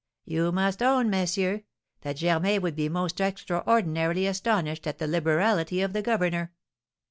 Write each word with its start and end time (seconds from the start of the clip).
You 0.25 0.51
must 0.51 0.81
own, 0.81 1.11
messieurs, 1.11 1.61
that 2.01 2.15
Germain 2.17 2.63
would 2.63 2.75
be 2.75 2.89
most 2.89 3.21
extraordinarily 3.21 4.25
astonished 4.25 4.87
at 4.87 4.97
the 4.97 5.05
liberality 5.05 5.79
of 5.81 5.93
the 5.93 6.01
governor." 6.01 6.51